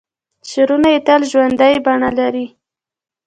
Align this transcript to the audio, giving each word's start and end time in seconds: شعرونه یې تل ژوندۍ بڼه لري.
شعرونه 0.49 0.89
یې 0.93 0.99
تل 1.07 1.21
ژوندۍ 1.31 1.75
بڼه 1.85 2.09
لري. 2.19 2.45